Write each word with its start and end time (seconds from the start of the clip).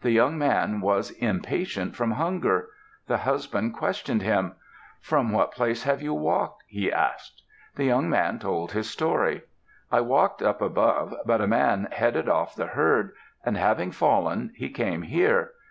The 0.00 0.10
young 0.10 0.38
man 0.38 0.80
was 0.80 1.10
impatient 1.10 1.94
from 1.94 2.12
hunger. 2.12 2.70
The 3.08 3.18
husband 3.18 3.74
questioned 3.74 4.22
him: 4.22 4.54
"From 5.02 5.32
what 5.32 5.52
place 5.52 5.82
have 5.82 6.00
you 6.00 6.14
walked?" 6.14 6.62
he 6.66 6.90
asked. 6.90 7.42
The 7.74 7.84
young 7.84 8.08
man 8.08 8.38
told 8.38 8.72
his 8.72 8.88
story. 8.88 9.42
"I 9.92 10.00
walked 10.00 10.40
up 10.40 10.62
above, 10.62 11.14
but 11.26 11.42
a 11.42 11.46
man 11.46 11.88
headed 11.92 12.26
off 12.26 12.54
the 12.54 12.68
herd, 12.68 13.12
and 13.44 13.58
having 13.58 13.90
fallen, 13.90 14.54
he 14.56 14.70
came 14.70 15.02
here. 15.02 15.50